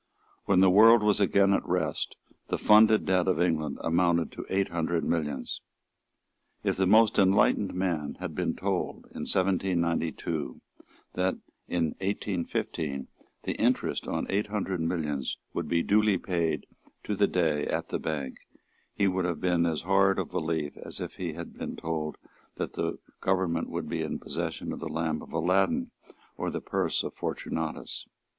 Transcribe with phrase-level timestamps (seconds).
[0.45, 2.15] When the world was again at rest
[2.47, 5.61] the funded debt of England amounted to eight hundred millions.
[6.63, 10.59] If the most enlightened man had been told, in 1792,
[11.13, 11.35] that,
[11.67, 13.09] in 1815,
[13.43, 16.65] the interest on eight hundred millions would be duly paid
[17.03, 18.37] to the day at the Bank,
[18.95, 22.17] he would have been as hard of belief as if he had been told
[22.55, 25.91] that the government would be in possession of the lamp of Aladdin
[26.37, 28.07] or of the purse of Fortunatus.